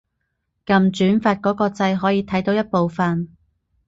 [0.65, 3.29] 撳轉發嗰個掣可以睇到一部分